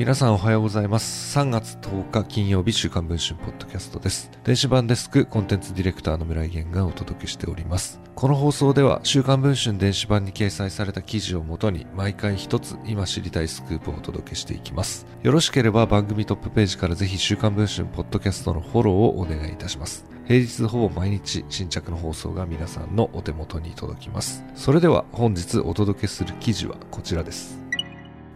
[0.00, 1.38] 皆さんおはようございます。
[1.38, 4.30] 3月10日金曜日週刊文春ポッドキャストです。
[4.44, 8.00] 電子版デスクコンテンツディレクターの村井源がお届けしております。
[8.14, 15.06] この放送では週刊文春電子版に掲載された記事をもとに毎回一つ今知りたいスクープをお届けしていきます。
[15.22, 20.06] よろしければ番組トップページからぜひ週刊文春ポッドキャストのフォローをお願いいたします。
[20.24, 24.46] 平日ほぼ毎日新着の放送が皆さんのお手元に届きます。
[24.54, 27.59] それでは本日お届けする記事はこちらです。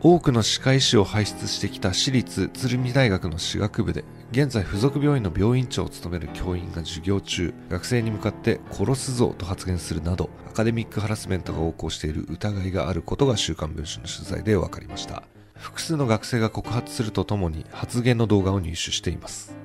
[0.00, 15.24] 多くの歯科医師を輩出してきた私立鶴見大学の歯学部で現在付属病院の病院長を務める教員が授業中学生に向かって殺すぞと発言するなどアカデミックハラスメントが横行している疑いがあることが週刊文春の取材で分かりました。
[15.54, 19.57] 複数の学生が告発するとともに発言の動画を入手しています。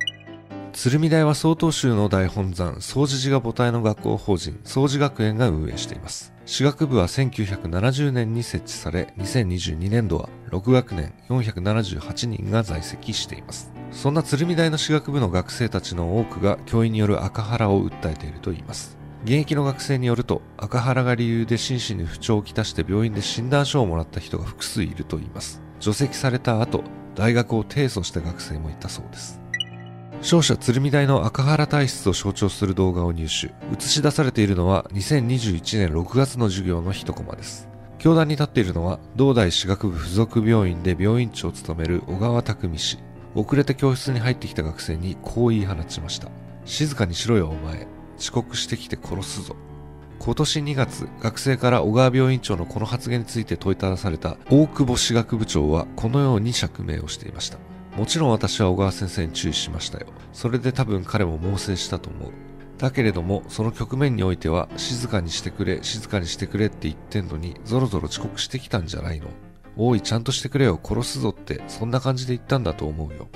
[0.74, 6.34] 鶴見大は曹洞宗の大本山総持寺が母体の学校法人総持学園が運営しています。
[6.46, 13.72] 私学部は1970年に設置され2022年度は6学年478人が在籍しています。
[13.92, 18.98] そんな鶴見大の私学部の学生たちの多くが教員による赤腹を訴えているといいます。
[19.26, 25.62] 現役の学生によると赤腹が理由で心身に不調をきたして病院で診断書をもらった人が複数いるといいます。
[25.80, 29.43] 除籍された後大学を提訴した学生もいたそうです。
[30.24, 33.54] 勝者鶴見大の赤原体質を象徴する動画を入手。
[33.76, 37.68] 映し出されているのは2021年6月の授業の一コマです。
[37.98, 43.00] 教壇に立っているのは同大歯学部附属病院で病院長を務める小川匠氏。
[43.36, 46.30] 遅れて教室に入ってきた学生にこう言い放ちました。
[46.64, 47.86] 静かにしろよお前。
[48.18, 49.58] 遅刻してきて殺すぞ。
[50.20, 57.58] 今年2月学生から小川病院長のこの発言について問いただされた大久保歯学部長はこのように釈明をしていました。
[57.96, 60.08] もちろん私は小川先生に注意しましたよ。
[60.32, 62.32] それで多分彼も猛省したと思う。
[62.80, 69.28] だけれども、その局面においては、静かにしてくれ、静かにしてくれって言ってんのに、ぞろぞろ遅刻してきたんじゃないの。
[69.78, 73.30] おい、ちゃんとしてくれよ、殺すぞって、そんな感じで言ったんだと思うよ。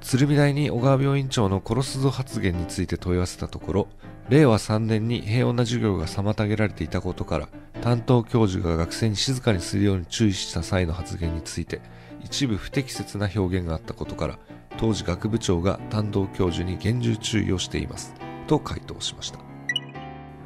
[0.00, 3.88] 鶴見大に小川病院長の殺すぞ発言について問い合わせたところ、
[4.28, 7.48] 令和3年に平穏な授業が妨げられていたことから、
[7.80, 11.80] 担当教授が学生に静かにするように注意した際の発言について、
[12.24, 14.38] 一部不適切な表現があったことから
[14.78, 18.14] 当時学部長が担当教授に厳重注意をしています
[18.46, 19.38] と回答しました。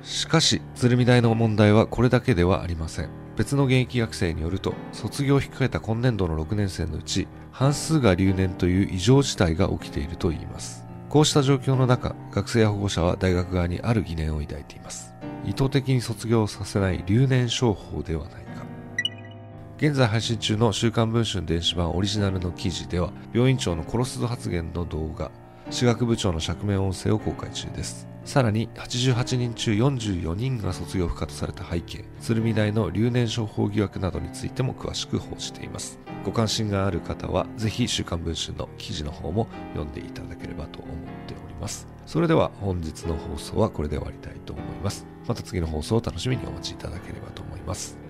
[0.02, 3.10] しかし鶴見大の問題はこれだけではありません。
[3.36, 10.86] 別の現役学生によると卒業を控えた今年度の6年生のうち半数が留年という異常事態が起きているといいます。
[11.08, 15.14] こうした状況の中学生や保護者は大学側にある疑念を抱いています。
[15.44, 18.45] 意図的に卒業させない留年商法ではない。
[19.78, 25.30] 現在配信中の週刊文春電子版オリジナルの記事では病院長の殺すぞ発言の動画
[25.70, 28.08] 私学部長の釈明音声を公開中です。
[28.24, 35.98] さらに88人中44人が卒業不可とされた背景鶴見大の留年商法疑惑などについても詳しく報じています。
[36.24, 40.94] ご関心がある方はぜひ週刊文春の記事の方も読んでいただければと思っ
[41.26, 41.86] ております。
[42.06, 45.06] それでは本日の放送はこれで終わりたいと思います。
[45.28, 48.05] また次の放送を楽しみにお待ちいただければと思います。